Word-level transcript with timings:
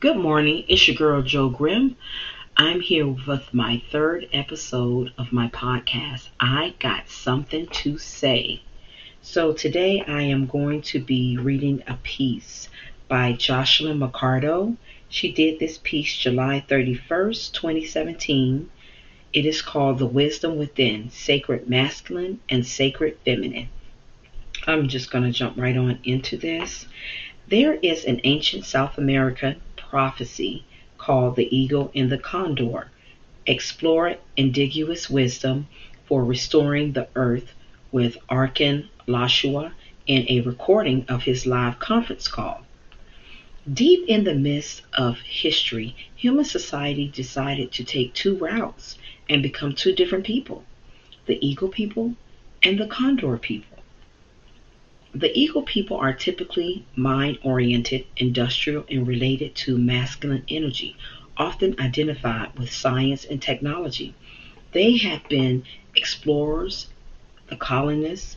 Good 0.00 0.16
morning, 0.16 0.64
it's 0.66 0.88
your 0.88 0.96
girl 0.96 1.20
Joe 1.20 1.50
Grimm. 1.50 1.94
I'm 2.56 2.80
here 2.80 3.06
with 3.06 3.52
my 3.52 3.82
third 3.92 4.30
episode 4.32 5.12
of 5.18 5.30
my 5.30 5.48
podcast. 5.48 6.28
I 6.40 6.72
got 6.78 7.10
something 7.10 7.66
to 7.66 7.98
say. 7.98 8.62
So 9.20 9.52
today 9.52 10.02
I 10.08 10.22
am 10.22 10.46
going 10.46 10.80
to 10.92 11.00
be 11.00 11.36
reading 11.36 11.82
a 11.86 11.98
piece 12.02 12.70
by 13.08 13.34
Jocelyn 13.34 13.98
Mercado. 13.98 14.78
She 15.10 15.32
did 15.32 15.58
this 15.58 15.78
piece 15.82 16.16
July 16.16 16.64
31st, 16.66 17.52
2017. 17.52 18.70
It 19.34 19.44
is 19.44 19.60
called 19.60 19.98
The 19.98 20.06
Wisdom 20.06 20.56
Within 20.56 21.10
Sacred 21.10 21.68
Masculine 21.68 22.40
and 22.48 22.64
Sacred 22.64 23.18
Feminine. 23.26 23.68
I'm 24.66 24.88
just 24.88 25.10
going 25.10 25.24
to 25.24 25.30
jump 25.30 25.58
right 25.58 25.76
on 25.76 25.98
into 26.04 26.38
this. 26.38 26.86
There 27.48 27.74
is 27.74 28.04
an 28.04 28.22
ancient 28.24 28.64
South 28.64 28.96
American 28.96 29.60
prophecy 29.90 30.64
called 30.98 31.34
The 31.34 31.54
Eagle 31.54 31.90
and 31.96 32.10
the 32.12 32.18
Condor. 32.18 32.92
Explore 33.44 34.14
indigenous 34.36 35.10
wisdom 35.10 35.66
for 36.04 36.24
restoring 36.24 36.92
the 36.92 37.08
earth 37.16 37.52
with 37.90 38.16
Arkan 38.28 38.86
Lushwala 39.08 39.72
in 40.06 40.26
a 40.28 40.42
recording 40.42 41.04
of 41.08 41.24
his 41.24 41.44
live 41.44 41.80
conference 41.80 42.28
call. 42.28 42.64
Deep 43.72 44.04
in 44.06 44.22
the 44.22 44.34
midst 44.34 44.82
of 44.94 45.18
history, 45.18 45.96
human 46.14 46.44
society 46.44 47.08
decided 47.08 47.72
to 47.72 47.82
take 47.82 48.14
two 48.14 48.36
routes 48.36 48.96
and 49.28 49.42
become 49.42 49.74
two 49.74 49.92
different 49.92 50.24
people 50.24 50.64
the 51.26 51.44
eagle 51.46 51.68
people 51.68 52.14
and 52.62 52.78
the 52.78 52.86
condor 52.86 53.36
people. 53.36 53.78
The 55.14 55.36
eagle 55.36 55.62
people 55.62 55.96
are 55.96 56.12
typically 56.12 56.84
mind 56.94 57.40
oriented, 57.42 58.06
industrial, 58.16 58.84
and 58.88 59.08
related 59.08 59.56
to 59.56 59.76
masculine 59.76 60.44
energy, 60.48 60.94
often 61.36 61.74
identified 61.80 62.56
with 62.56 62.72
science 62.72 63.24
and 63.24 63.42
technology. 63.42 64.14
They 64.70 64.98
have 64.98 65.28
been 65.28 65.64
explorers, 65.96 66.86
the 67.48 67.56
colonists, 67.56 68.36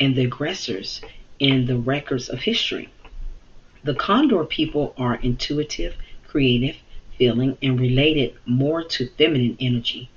and 0.00 0.16
the 0.16 0.24
aggressors 0.24 1.00
in 1.38 1.66
the 1.66 1.78
records 1.78 2.28
of 2.28 2.40
history. 2.40 2.88
The 3.84 3.94
condor 3.94 4.44
people 4.44 4.94
are 4.98 5.14
intuitive, 5.14 5.94
creative, 6.26 6.76
feeling, 7.18 7.56
and 7.62 7.78
related 7.78 8.34
more 8.46 8.82
to 8.82 9.10
feminine 9.10 9.56
energy. 9.60 10.10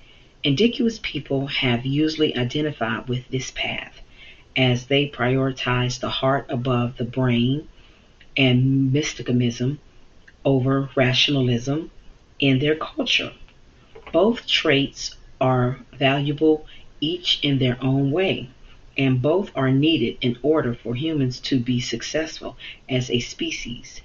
Indigenous 0.44 1.00
people 1.04 1.46
have 1.46 1.86
usually 1.86 2.36
identified 2.36 3.08
with 3.08 3.28
this 3.30 3.52
path 3.52 4.02
as 4.56 4.86
they 4.86 5.08
prioritize 5.08 6.00
the 6.00 6.10
heart 6.10 6.46
above 6.50 6.98
the 6.98 7.04
brain 7.04 7.68
and 8.38 8.92
mysticism 8.94 9.80
over 10.46 10.90
rationalism 10.96 11.90
in 12.40 12.60
their 12.60 12.76
culture. 12.76 13.32
Both 14.12 14.48
traits 14.48 15.16
are 15.40 15.80
valuable 15.98 16.66
each 17.00 17.40
in 17.44 17.60
their 17.60 17.78
own 17.82 18.12
way, 18.12 18.50
and 18.98 19.22
both 19.22 19.52
are 19.56 19.72
needed 19.72 20.18
in 20.22 20.38
order 20.42 20.74
for 20.74 20.96
humans 20.96 21.40
to 21.42 21.60
be 21.60 21.80
successful 21.80 22.58
as 22.88 23.10
a 23.10 23.20
species 23.20 24.02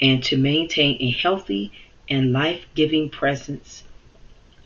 and 0.00 0.22
to 0.24 0.36
maintain 0.36 0.96
a 1.00 1.10
healthy 1.10 1.72
and 2.08 2.32
life 2.32 2.66
giving 2.74 3.08
presence 3.08 3.84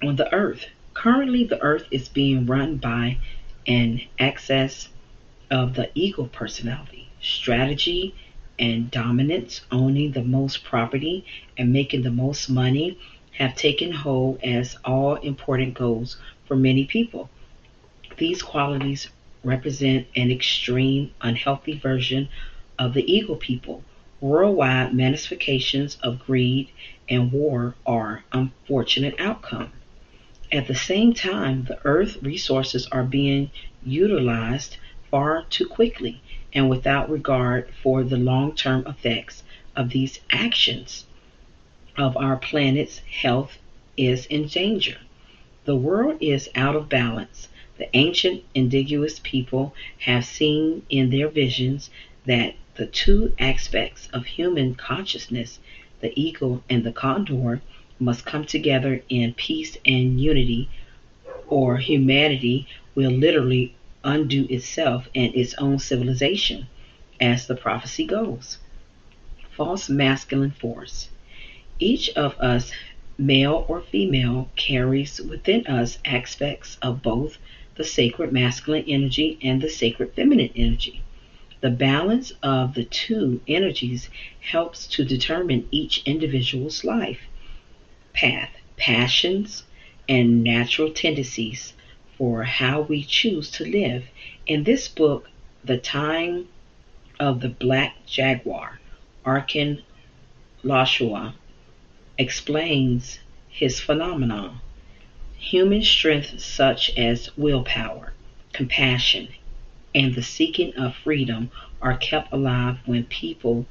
on 0.03 0.17
the 0.17 0.33
earth. 0.33 0.67
Currently, 0.95 1.45
the 1.45 1.61
earth 1.61 1.87
is 1.91 2.09
being 2.09 2.47
run 2.47 2.77
by 2.77 3.19
an 3.67 4.00
excess 4.19 4.89
of 5.50 5.75
the 5.75 5.91
eagle 5.94 6.28
personality, 6.28 7.08
strategy 7.20 8.14
and 8.58 8.91
dominance, 8.91 9.61
owning 9.70 10.12
the 10.12 10.22
most 10.22 10.64
property 10.64 11.25
and 11.56 11.72
making 11.72 12.03
the 12.03 12.11
most 12.11 12.48
money 12.48 12.98
have 13.33 13.55
taken 13.55 13.92
hold 13.92 14.41
as 14.42 14.77
all 14.84 15.16
important 15.16 15.75
goals 15.75 16.16
for 16.47 16.56
many 16.56 16.84
people. 16.84 17.28
These 18.16 18.42
qualities 18.42 19.08
represent 19.44 20.06
an 20.16 20.31
extreme, 20.31 21.12
unhealthy 21.21 21.78
version 21.78 22.28
of 22.78 22.94
the 22.94 23.12
eagle 23.12 23.37
people. 23.37 23.84
Worldwide 24.21 24.94
manifestations 24.94 25.98
of 26.03 26.25
greed 26.25 26.71
and 27.09 27.31
war 27.31 27.75
are 27.84 28.25
unfortunate 28.32 29.15
outcome. 29.19 29.71
At 30.50 30.66
the 30.66 30.75
same 30.75 31.12
time, 31.12 31.65
the 31.65 31.78
earth 31.84 32.22
resources 32.22 32.87
are 32.87 33.04
being 33.04 33.50
utilized 33.84 34.78
far 35.16 35.47
too 35.49 35.66
quickly 35.66 36.21
and 36.53 36.69
without 36.69 37.09
regard 37.09 37.66
for 37.82 38.04
the 38.04 38.19
long 38.19 38.54
term 38.54 38.87
effects 38.87 39.43
of 39.75 39.88
these 39.88 40.21
actions 40.31 41.06
of 41.97 42.15
our 42.19 42.37
planet's 42.37 42.99
health 42.99 43.56
is 43.97 44.27
in 44.27 44.47
danger. 44.47 44.99
The 45.65 45.75
world 45.75 46.19
is 46.21 46.50
out 46.54 46.77
of 46.77 46.91
balance. 46.91 47.49
The 47.78 47.88
ancient 47.97 48.43
indigenous 48.54 49.19
people 49.25 49.75
have 50.00 50.22
seen 50.27 50.82
in 50.91 51.09
their 51.09 51.28
visions 51.28 51.88
that 52.27 52.54
the 52.75 52.84
two 52.84 53.33
aspects 53.38 54.10
of 54.12 54.27
human 54.27 54.75
consciousness, 54.75 55.60
the 56.03 56.12
eagle 56.15 56.62
and 56.69 56.84
the 56.84 56.93
condor, 56.93 57.62
must 57.98 58.27
come 58.27 58.44
together 58.44 59.00
in 59.09 59.33
peace 59.33 59.78
and 59.87 60.21
unity, 60.21 60.69
or 61.47 61.78
humanity 61.78 62.66
will 62.94 63.12
literally 63.12 63.72
undo 64.06 64.47
itself 64.49 65.09
and 65.15 65.34
its 65.34 65.55
own 65.59 65.78
civilization, 65.78 66.67
as 67.21 67.47
the 67.47 67.56
prophecy 67.56 68.06
goes. 68.06 68.59
False 69.50 69.91
masculine 69.91 70.53
force. 70.53 71.11
Each 71.78 72.09
of 72.11 72.39
us, 72.39 72.72
male 73.19 73.66
or 73.69 73.81
female, 73.83 74.49
carries 74.56 75.21
within 75.21 75.66
us 75.66 75.99
aspects 76.05 76.78
of 76.81 77.03
both 77.03 77.39
the 77.75 77.84
sacred 77.84 78.33
masculine 78.33 78.84
energy 78.87 79.39
and 79.43 79.61
the 79.61 79.69
sacred 79.69 80.15
feminine 80.15 80.53
energy. 80.55 81.03
The 81.61 81.71
balance 81.71 82.33
of 82.43 82.75
the 82.75 82.84
two 82.84 83.41
energies 83.49 84.09
helps 84.41 84.87
to 84.89 85.05
determine 85.05 85.66
each 85.71 86.03
individual's 86.06 86.84
life 86.84 87.21
path, 88.12 88.50
passions, 88.77 89.65
and 90.09 90.43
natural 90.43 90.91
tendencies 90.91 91.75
for 92.16 92.44
how 92.44 92.81
we 92.81 93.03
choose 93.03 93.50
to 93.50 93.65
live. 93.65 94.04
In 94.47 94.65
this 94.65 94.88
book, 94.88 95.28
The 95.65 95.78
Time 95.78 96.49
of 97.21 97.41
the 97.41 97.49
Black 97.49 97.94
Jaguar, 98.06 98.81
Arkan 99.25 99.82
Lushwala 100.65 101.34
explains 102.19 103.19
his 103.49 103.81
phenomenon. 103.81 104.60
Human 105.38 105.82
strength 105.82 106.41
such 106.41 106.97
as 106.97 107.37
willpower, 107.37 108.12
compassion, 108.53 109.28
and 109.94 110.15
the 110.15 110.22
seeking 110.22 110.75
of 110.77 110.97
freedom 110.97 111.50
are 111.83 111.97
kept 111.97 112.33
alive 112.33 112.78
when 112.87 113.04
people 113.04 113.66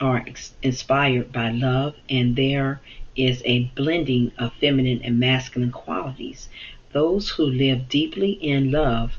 are 0.00 0.24
inspired 0.62 1.30
by 1.30 1.50
love 1.50 1.94
and 2.08 2.36
there 2.36 2.80
is 3.16 3.42
a 3.44 3.64
blending 3.74 4.32
of 4.38 4.52
feminine 4.54 5.02
and 5.02 5.18
masculine 5.18 5.70
qualities 5.70 6.48
those 6.92 7.30
who 7.30 7.44
live 7.44 7.88
deeply 7.88 8.32
in 8.32 8.70
love 8.70 9.16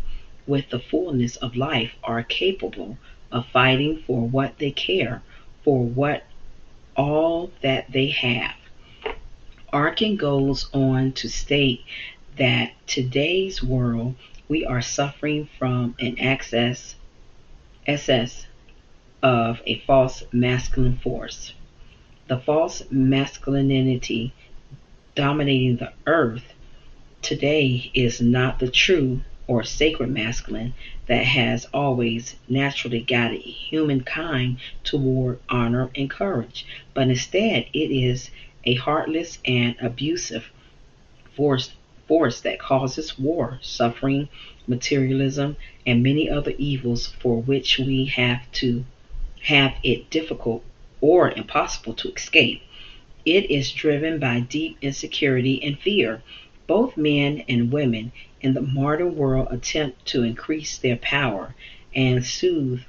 with 0.47 0.69
the 0.69 0.79
fullness 0.79 1.35
of 1.37 1.55
life 1.55 1.91
are 2.03 2.23
capable 2.23 2.97
of 3.31 3.47
fighting 3.47 4.03
for 4.05 4.27
what 4.27 4.57
they 4.57 4.71
care, 4.71 5.21
for 5.63 5.85
what 5.85 6.23
all 6.95 7.51
that 7.61 7.91
they 7.91 8.07
have. 8.07 8.55
Arkan 9.71 10.17
goes 10.17 10.69
on 10.73 11.13
to 11.13 11.29
state 11.29 11.81
that 12.37 12.71
today's 12.87 13.63
world 13.63 14.15
we 14.49 14.65
are 14.65 14.81
suffering 14.81 15.47
from 15.57 15.95
an 15.99 16.19
excess 16.19 16.95
excess 17.87 18.45
of 19.23 19.61
a 19.65 19.79
false 19.79 20.23
masculine 20.33 20.97
force. 20.97 21.53
The 22.27 22.37
false 22.37 22.83
masculinity 22.91 24.33
dominating 25.15 25.77
the 25.77 25.93
earth 26.05 26.43
today 27.21 27.91
is 27.93 28.21
not 28.21 28.59
the 28.59 28.69
true 28.69 29.21
or 29.47 29.63
sacred 29.63 30.09
masculine 30.09 30.73
that 31.07 31.25
has 31.25 31.65
always 31.73 32.35
naturally 32.47 33.01
guided 33.01 33.41
humankind 33.41 34.57
toward 34.83 35.39
honor 35.49 35.89
and 35.95 36.09
courage, 36.09 36.65
but 36.93 37.07
instead 37.09 37.65
it 37.73 37.91
is 37.91 38.31
a 38.63 38.75
heartless 38.75 39.39
and 39.45 39.75
abusive 39.81 40.51
force 41.35 41.73
force 42.07 42.41
that 42.41 42.59
causes 42.59 43.17
war, 43.17 43.57
suffering, 43.61 44.27
materialism, 44.67 45.55
and 45.85 46.03
many 46.03 46.29
other 46.29 46.53
evils 46.57 47.07
for 47.07 47.41
which 47.41 47.77
we 47.77 48.05
have 48.05 48.39
to 48.51 48.83
have 49.43 49.73
it 49.83 50.09
difficult 50.09 50.63
or 50.99 51.31
impossible 51.31 51.93
to 51.93 52.11
escape. 52.11 52.61
It 53.25 53.49
is 53.49 53.71
driven 53.71 54.19
by 54.19 54.41
deep 54.41 54.77
insecurity 54.81 55.63
and 55.63 55.79
fear 55.79 56.21
both 56.71 56.95
men 56.95 57.43
and 57.49 57.69
women 57.69 58.13
in 58.39 58.53
the 58.53 58.61
modern 58.61 59.13
world 59.17 59.45
attempt 59.51 60.05
to 60.05 60.23
increase 60.23 60.77
their 60.77 60.95
power 60.95 61.53
and 61.93 62.25
soothe 62.25 62.79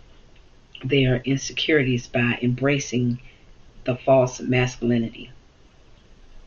their 0.84 1.16
insecurities 1.24 2.06
by 2.06 2.38
embracing 2.40 3.18
the 3.82 3.96
false 3.96 4.38
masculinity. 4.38 5.32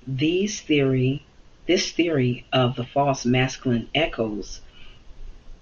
These 0.07 0.61
theory, 0.61 1.25
this 1.67 1.91
theory 1.91 2.45
of 2.53 2.77
the 2.77 2.85
false 2.85 3.25
masculine 3.25 3.89
echoes 3.93 4.61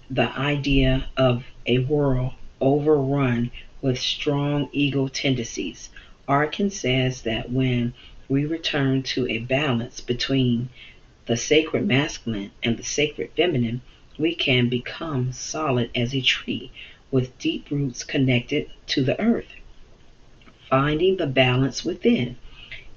the 0.08 0.30
idea 0.38 1.08
of 1.16 1.42
a 1.66 1.80
world 1.80 2.34
overrun 2.60 3.50
with 3.82 3.98
strong 3.98 4.68
ego 4.70 5.08
tendencies. 5.08 5.90
Arkan 6.28 6.70
says 6.70 7.22
that 7.22 7.50
when 7.50 7.94
we 8.28 8.46
return 8.46 9.02
to 9.02 9.26
a 9.28 9.38
balance 9.38 10.00
between 10.00 10.68
the 11.26 11.36
sacred 11.36 11.86
masculine 11.86 12.50
and 12.62 12.76
the 12.76 12.82
sacred 12.82 13.30
feminine, 13.36 13.80
we 14.18 14.34
can 14.34 14.68
become 14.68 15.32
solid 15.32 15.90
as 15.94 16.14
a 16.14 16.20
tree 16.20 16.70
with 17.10 17.38
deep 17.38 17.70
roots 17.70 18.04
connected 18.04 18.70
to 18.86 19.02
the 19.02 19.18
earth. 19.20 19.54
Finding 20.68 21.16
the 21.16 21.26
balance 21.26 21.84
within. 21.84 22.36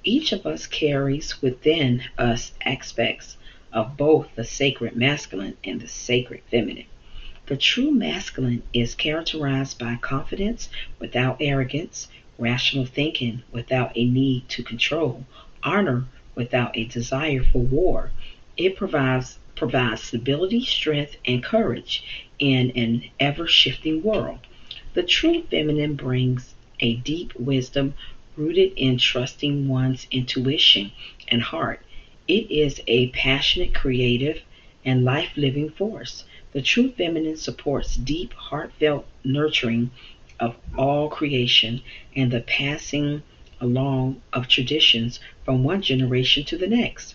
Each 0.04 0.32
of 0.32 0.46
us 0.46 0.66
carries 0.66 1.40
within 1.40 2.02
us 2.18 2.52
aspects 2.64 3.36
of 3.72 3.96
both 3.96 4.28
the 4.34 4.44
sacred 4.44 4.96
masculine 4.96 5.56
and 5.64 5.80
the 5.80 5.88
sacred 5.88 6.42
feminine. 6.50 6.86
The 7.46 7.56
true 7.56 7.90
masculine 7.90 8.62
is 8.72 8.94
characterized 8.94 9.78
by 9.78 9.96
confidence 9.96 10.68
without 10.98 11.38
arrogance, 11.40 12.08
rational 12.38 12.84
thinking 12.84 13.42
without 13.50 13.96
a 13.96 14.04
need 14.04 14.48
to 14.50 14.62
control, 14.62 15.24
honor 15.62 16.04
without 16.38 16.78
a 16.78 16.84
desire 16.84 17.42
for 17.42 17.58
war. 17.58 18.12
It 18.56 18.76
provides 18.76 19.40
provides 19.56 20.02
stability, 20.02 20.64
strength, 20.64 21.16
and 21.26 21.42
courage 21.42 22.04
in 22.38 22.70
an 22.76 23.02
ever 23.18 23.48
shifting 23.48 24.04
world. 24.04 24.38
The 24.94 25.02
true 25.02 25.42
feminine 25.50 25.96
brings 25.96 26.54
a 26.78 26.94
deep 26.94 27.34
wisdom 27.34 27.94
rooted 28.36 28.72
in 28.76 28.98
trusting 28.98 29.66
one's 29.66 30.06
intuition 30.12 30.92
and 31.26 31.42
heart. 31.42 31.84
It 32.28 32.48
is 32.52 32.80
a 32.86 33.08
passionate, 33.08 33.74
creative, 33.74 34.40
and 34.84 35.04
life 35.04 35.30
living 35.34 35.70
force. 35.70 36.24
The 36.52 36.62
true 36.62 36.92
feminine 36.92 37.36
supports 37.36 37.96
deep, 37.96 38.32
heartfelt 38.34 39.08
nurturing 39.24 39.90
of 40.38 40.54
all 40.76 41.08
creation 41.08 41.82
and 42.14 42.30
the 42.30 42.42
passing 42.42 43.22
along 43.60 44.20
of 44.32 44.48
traditions 44.48 45.20
from 45.44 45.64
one 45.64 45.82
generation 45.82 46.44
to 46.44 46.56
the 46.56 46.66
next. 46.66 47.14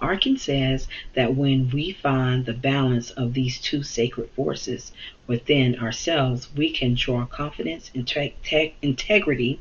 Arkan 0.00 0.38
says 0.38 0.88
that 1.12 1.34
when 1.34 1.68
we 1.70 1.92
find 1.92 2.46
the 2.46 2.54
balance 2.54 3.10
of 3.10 3.34
these 3.34 3.60
two 3.60 3.82
sacred 3.82 4.30
forces 4.30 4.92
within 5.26 5.78
ourselves, 5.78 6.48
we 6.56 6.70
can 6.70 6.94
draw 6.94 7.26
confidence, 7.26 7.90
integrity, 7.94 9.60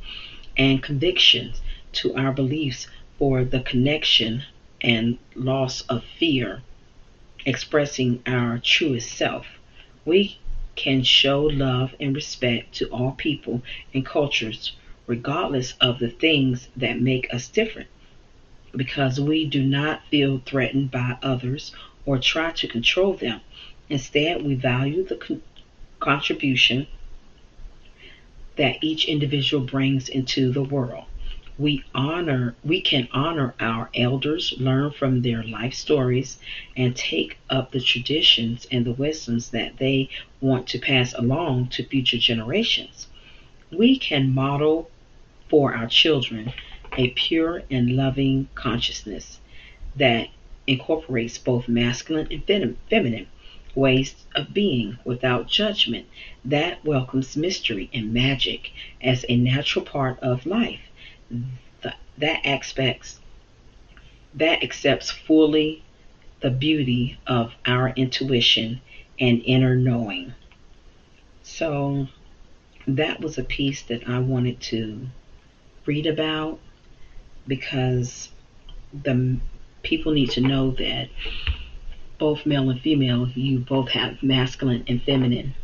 and 0.56 0.82
convictions 0.82 1.62
to 1.92 2.16
our 2.16 2.32
beliefs 2.32 2.88
for 3.18 3.44
the 3.44 3.60
connection 3.60 4.44
and 4.80 5.18
loss 5.36 5.82
of 5.82 6.04
fear, 6.18 6.62
expressing 7.46 8.22
our 8.26 8.60
truest 8.60 9.12
self. 9.12 9.46
We 10.06 10.38
can 10.76 11.04
show 11.04 11.42
love 11.42 11.94
and 12.00 12.16
respect 12.16 12.76
to 12.76 12.86
all 12.88 13.12
people 13.12 13.62
and 13.94 14.06
cultures, 14.06 14.72
regardless 15.10 15.74
of 15.82 15.98
the 15.98 16.08
things 16.08 16.68
that 16.76 17.02
make 17.02 17.34
us 17.34 17.50
different 17.50 17.90
because 18.76 19.20
we 19.20 19.44
do 19.44 19.64
not 19.64 20.06
feel 20.12 20.40
threatened 20.46 20.92
by 20.92 21.18
others 21.24 21.72
or 22.06 22.20
try 22.20 22.52
to 22.52 22.68
control 22.68 23.16
them. 23.16 23.42
Instead, 23.90 24.44
we 24.44 24.54
value 24.54 25.04
the 25.04 25.16
con- 25.16 25.42
contribution 26.00 26.86
that 28.56 28.78
each 28.84 29.06
individual 29.06 29.66
brings 29.66 30.10
into 30.10 30.52
the 30.52 30.62
world. 30.62 31.06
We 31.58 31.84
honor 31.96 32.56
we 32.64 32.80
can 32.80 33.08
honor 33.12 33.56
our 33.60 33.90
elders, 33.96 34.54
learn 34.60 34.92
from 34.92 35.24
their 35.24 35.42
life 35.42 35.74
stories 35.74 36.38
and 36.78 36.96
take 36.96 37.40
up 37.50 37.72
the 37.72 37.82
traditions 37.82 38.68
and 38.72 38.86
the 38.86 38.94
wisdoms 38.94 39.50
that 39.50 39.78
they 39.78 40.10
want 40.40 40.68
to 40.68 40.78
pass 40.78 41.14
along 41.16 41.70
to 41.70 41.84
future 41.84 42.20
generations. 42.20 43.08
We 43.72 43.98
can 43.98 44.36
model 44.36 44.92
for 45.50 45.74
our 45.74 45.88
children 45.88 46.54
a 46.98 47.10
pure 47.10 47.64
and 47.70 47.96
loving 47.96 48.50
consciousness 48.56 49.40
that 49.96 50.28
incorporates 50.68 51.38
both 51.38 51.68
masculine 51.68 52.28
and 52.32 52.46
fem- 52.46 52.78
feminine 52.90 53.28
ways 53.76 54.26
of 54.36 54.54
being 54.54 54.98
without 55.06 55.48
judgment 55.48 56.06
that 56.44 56.84
welcomes 56.84 57.38
mystery 57.38 57.90
and 57.94 58.14
magic 58.14 58.72
as 59.02 59.26
a 59.30 59.36
natural 59.36 59.86
part 59.86 60.20
of 60.20 60.46
life. 60.46 60.82
The, 61.82 61.94
that 62.18 62.46
aspects 62.46 63.20
that 64.34 64.64
accepts 64.64 65.10
fully 65.10 65.84
the 66.42 66.52
beauty 66.52 67.18
of 67.26 67.54
our 67.66 67.90
intuition 67.90 68.82
and 69.20 69.42
inner 69.44 69.76
knowing. 69.76 70.34
So 71.42 72.08
that 72.88 73.20
was 73.22 73.38
a 73.38 73.44
piece 73.44 73.82
that 73.84 74.08
I 74.08 74.20
wanted 74.20 74.62
to 74.62 75.08
read 75.90 76.06
about 76.06 76.60
because 77.48 78.30
the 79.04 79.40
people 79.82 80.12
need 80.12 80.30
to 80.30 80.40
know 80.40 80.70
that 80.70 81.10
both 82.20 82.46
male 82.46 82.70
and 82.70 82.80
female, 82.80 83.28
you 83.30 83.58
both 83.58 83.90
have 83.90 84.22
masculine 84.22 84.84
and 84.88 85.02
feminine. 85.02 85.56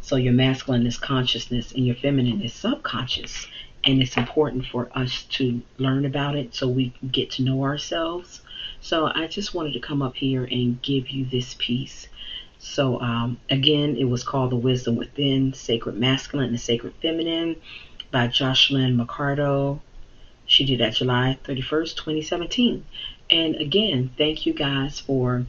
So 0.00 0.16
your 0.16 0.32
masculine 0.32 0.84
is 0.84 0.98
consciousness 0.98 1.70
and 1.70 1.86
your 1.86 1.94
feminine 1.94 2.42
is 2.42 2.52
subconscious. 2.52 3.46
And 3.84 4.02
it's 4.02 4.16
important 4.16 4.66
for 4.66 4.90
us 4.96 5.22
to 5.36 5.62
learn 5.78 6.06
about 6.06 6.34
it 6.34 6.56
so 6.56 6.66
we 6.66 6.92
get 7.12 7.30
to 7.32 7.44
know 7.44 7.62
ourselves. 7.62 8.40
So 8.80 9.12
I 9.14 9.28
just 9.28 9.54
wanted 9.54 9.74
to 9.74 9.80
come 9.80 10.02
up 10.02 10.16
here 10.16 10.42
and 10.42 10.82
give 10.82 11.08
you 11.10 11.24
this 11.24 11.54
piece. 11.56 12.08
So 12.58 13.00
um, 13.00 13.38
again, 13.48 13.96
it 13.96 14.04
was 14.04 14.24
called 14.24 14.50
The 14.50 14.56
Wisdom 14.56 14.96
Within, 14.96 15.52
Sacred 15.52 15.96
Masculine 15.96 16.48
and 16.48 16.60
Sacred 16.60 16.94
Feminine 17.00 17.56
by 18.12 18.28
Jocelyn 18.28 18.96
McCardo 18.96 19.80
she 20.52 20.64
did 20.66 20.80
that 20.80 20.94
July 20.94 21.38
31st, 21.44 21.96
2017. 21.96 22.84
And 23.30 23.54
again, 23.56 24.10
thank 24.18 24.44
you 24.44 24.52
guys 24.52 25.00
for 25.00 25.46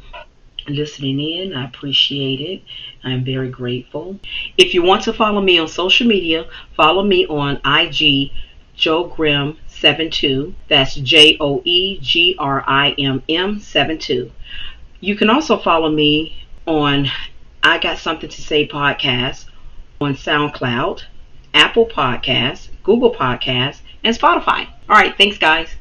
listening 0.68 1.20
in. 1.20 1.54
I 1.54 1.66
appreciate 1.66 2.40
it. 2.40 2.64
I'm 3.04 3.26
very 3.26 3.50
grateful. 3.50 4.20
If 4.58 4.74
you 4.74 4.82
want 4.82 5.04
to 5.04 5.14
follow 5.14 5.42
me 5.42 5.60
on 5.60 5.68
social 5.68 6.08
media, 6.08 6.48
follow 6.78 7.04
me 7.04 7.28
on 7.28 7.60
IG 7.66 8.32
Joe 8.76 9.08
Grimm 9.08 9.58
72. 9.68 10.56
That's 10.70 10.96
J 10.96 11.38
O 11.40 11.62
E 11.66 12.00
G 12.00 12.36
R 12.40 12.64
I 12.66 12.92
M 12.92 13.24
M 13.28 13.60
72. 13.60 14.32
You 15.02 15.16
can 15.18 15.30
also 15.30 15.58
follow 15.58 15.90
me 15.90 16.46
on 16.66 17.08
I 17.62 17.78
Got 17.80 17.98
Something 17.98 18.30
to 18.30 18.42
Say 18.42 18.68
podcast 18.68 19.46
on 20.00 20.16
SoundCloud, 20.16 21.04
Apple 21.54 21.86
Podcasts, 21.86 22.70
Google 22.84 23.14
Podcasts, 23.14 23.82
and 24.04 24.18
Spotify. 24.18 24.68
All 24.90 24.96
right, 24.96 25.16
thanks, 25.18 25.38
guys. 25.38 25.70